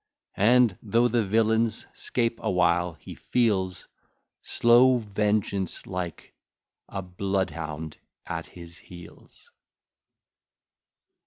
[0.37, 3.87] And though the villain'scape a while, he feels
[4.41, 6.33] Slow vengeance, like
[6.89, 9.51] a bloodhound, at his heels.